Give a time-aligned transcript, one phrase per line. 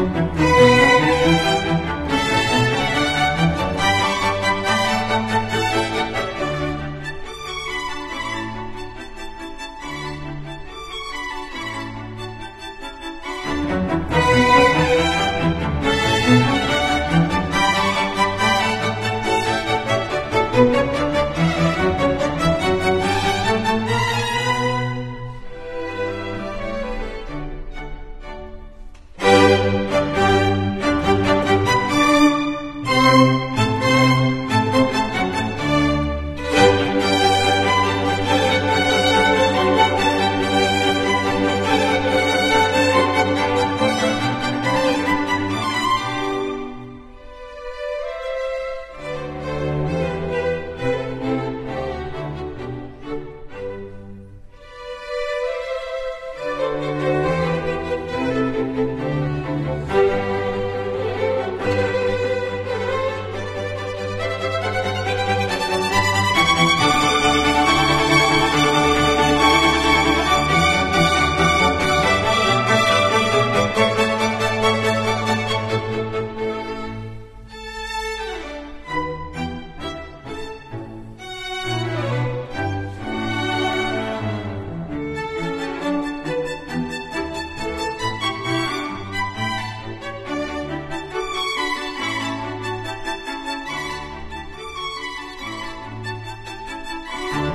[0.00, 0.89] Música
[29.50, 29.74] Thank
[33.44, 33.49] you.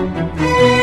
[0.00, 0.79] Thank you.